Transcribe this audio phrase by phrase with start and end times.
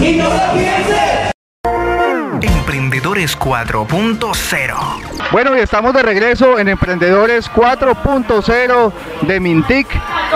[0.00, 0.28] y no.
[2.40, 4.74] Emprendedores 4.0
[5.30, 8.92] Bueno, y estamos de regreso en Emprendedores 4.0
[9.22, 9.86] de Mintic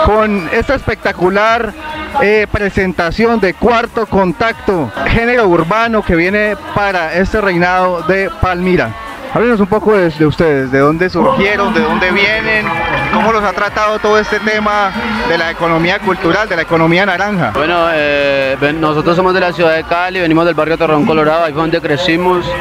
[0.05, 1.73] con esta espectacular
[2.21, 9.06] eh, presentación de Cuarto Contacto, género urbano que viene para este reinado de Palmira.
[9.37, 12.65] Háblenos un poco de, de ustedes, de dónde surgieron, de dónde vienen,
[13.13, 14.91] cómo los ha tratado todo este tema
[15.29, 17.51] de la economía cultural, de la economía naranja.
[17.53, 21.53] Bueno, eh, nosotros somos de la ciudad de Cali, venimos del barrio Torreón Colorado, ahí
[21.53, 22.51] fue donde crecimos.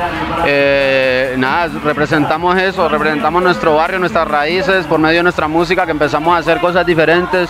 [0.45, 5.93] Eh, nada, representamos eso, representamos nuestro barrio, nuestras raíces, por medio de nuestra música, que
[5.93, 7.49] empezamos a hacer cosas diferentes.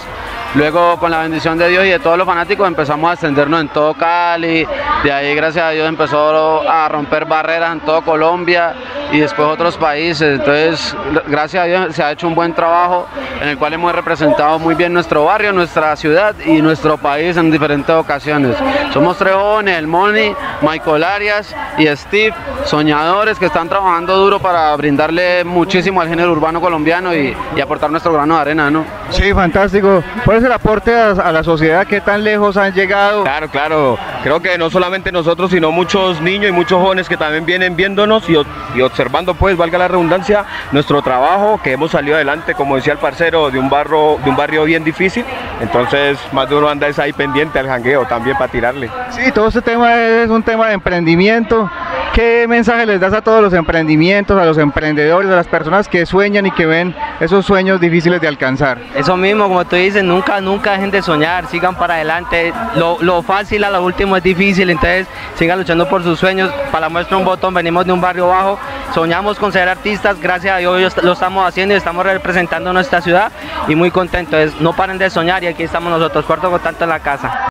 [0.55, 3.69] Luego, con la bendición de Dios y de todos los fanáticos, empezamos a extendernos en
[3.69, 4.67] todo Cali.
[5.05, 8.75] De ahí, gracias a Dios, empezó a romper barreras en todo Colombia
[9.13, 10.39] y después otros países.
[10.41, 13.07] Entonces, gr- gracias a Dios, se ha hecho un buen trabajo
[13.41, 17.51] en el cual hemos representado muy bien nuestro barrio, nuestra ciudad y nuestro país en
[17.51, 18.57] diferentes ocasiones.
[18.95, 24.75] Somos tres jóvenes, el Moni, Michael Arias y Steve, soñadores que están trabajando duro para
[24.77, 28.85] brindarle muchísimo al género urbano colombiano y, aportar nuestro grano de arena, ¿no?
[29.11, 30.03] Sí, fantástico.
[30.25, 31.87] ¿Cuál es el aporte a, a la sociedad?
[31.87, 33.25] ¿Qué tan lejos han llegado?
[33.25, 33.99] Claro, claro.
[34.23, 38.25] Creo que no solamente nosotros, sino muchos niños y muchos jóvenes que también vienen viéndonos
[38.29, 38.37] y,
[38.83, 43.51] observando, pues, valga la redundancia, nuestro trabajo, que hemos salido adelante, como decía el parcero,
[43.51, 45.25] de un barrio, de un barrio bien difícil.
[45.61, 48.91] Entonces, más de uno anda es ahí pendiente al jangueo también para tirarle.
[49.11, 51.71] Sí, todo este tema es un tema de emprendimiento.
[52.13, 56.07] ¿Qué mensaje les das a todos los emprendimientos, a los emprendedores, a las personas que
[56.07, 58.79] sueñan y que ven esos sueños difíciles de alcanzar?
[58.95, 62.53] Eso mismo, como tú dices, nunca, nunca dejen de soñar, sigan para adelante.
[62.77, 66.51] Lo, lo fácil a lo último es difícil, entonces sigan luchando por sus sueños.
[66.71, 68.59] Para muestra un botón, venimos de un barrio bajo,
[68.95, 73.33] soñamos con ser artistas, gracias a Dios lo estamos haciendo y estamos representando nuestra ciudad
[73.69, 74.61] y muy contentos.
[74.61, 77.49] No paren de soñar y aquí estamos nosotros, cuarto contacto en la casa.